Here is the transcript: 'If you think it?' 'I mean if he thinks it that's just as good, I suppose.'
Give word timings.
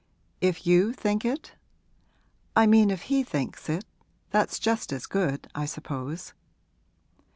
'If 0.41 0.65
you 0.65 0.93
think 0.93 1.23
it?' 1.23 1.53
'I 2.55 2.65
mean 2.65 2.89
if 2.89 3.03
he 3.03 3.21
thinks 3.23 3.69
it 3.69 3.85
that's 4.31 4.57
just 4.57 4.91
as 4.91 5.05
good, 5.05 5.47
I 5.53 5.65
suppose.' 5.67 6.33